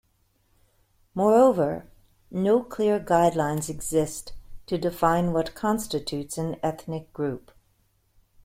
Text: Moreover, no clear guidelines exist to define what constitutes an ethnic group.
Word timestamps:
Moreover, 1.13 1.87
no 2.31 2.63
clear 2.63 2.99
guidelines 2.99 3.69
exist 3.69 4.33
to 4.65 4.79
define 4.79 5.31
what 5.31 5.53
constitutes 5.53 6.39
an 6.39 6.59
ethnic 6.63 7.13
group. 7.13 7.51